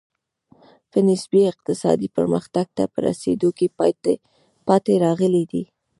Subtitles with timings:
[0.91, 3.67] په نسبي اقتصادي پرمختګ ته په رسېدو کې
[4.67, 5.63] پاتې راغلي دي.